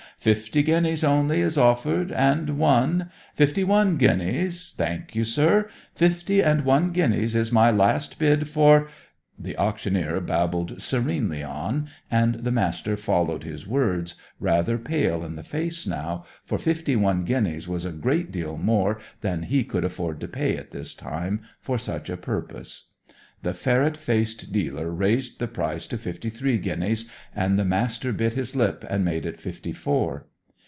Fifty 0.17 0.61
guineas 0.61 1.03
only 1.03 1.41
is 1.41 1.57
offered 1.57 2.11
and 2.11 2.51
one. 2.59 3.09
Fifty 3.33 3.63
one 3.63 3.97
guineas 3.97 4.71
Thank 4.77 5.15
you, 5.15 5.23
sir. 5.23 5.67
Fifty 5.95 6.41
and 6.43 6.63
one 6.63 6.91
guineas 6.91 7.35
is 7.35 7.51
my 7.51 7.71
last 7.71 8.19
bid 8.19 8.47
for" 8.47 8.87
The 9.45 9.57
auctioneer 9.57 10.21
babbled 10.21 10.79
serenely 10.79 11.41
on, 11.41 11.89
and 12.11 12.35
the 12.35 12.51
Master 12.51 12.95
followed 12.95 13.43
his 13.45 13.65
words, 13.65 14.13
rather 14.39 14.77
pale 14.77 15.25
in 15.25 15.37
the 15.37 15.41
face 15.43 15.87
now, 15.87 16.25
for 16.45 16.59
fifty 16.59 16.95
one 16.95 17.25
guineas 17.25 17.67
was 17.67 17.83
a 17.83 17.91
great 17.91 18.31
deal 18.31 18.57
more 18.59 18.99
than 19.21 19.41
he 19.43 19.63
could 19.63 19.83
afford 19.83 20.19
to 20.19 20.27
pay 20.27 20.55
at 20.55 20.69
this 20.69 20.93
time, 20.93 21.41
for 21.59 21.79
such 21.79 22.11
a 22.11 22.15
purpose. 22.17 22.89
The 23.43 23.55
ferret 23.55 23.97
faced 23.97 24.51
dealer 24.53 24.91
raised 24.91 25.39
the 25.39 25.47
price 25.47 25.87
to 25.87 25.97
fifty 25.97 26.29
three 26.29 26.59
guineas, 26.59 27.09
and 27.35 27.57
the 27.57 27.65
Master 27.65 28.13
bit 28.13 28.33
his 28.33 28.55
lip 28.55 28.85
and 28.87 29.03
made 29.03 29.25
it 29.25 29.39
fifty 29.39 29.71
four. 29.71 30.27